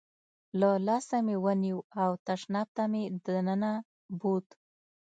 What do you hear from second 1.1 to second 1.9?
مې ونیو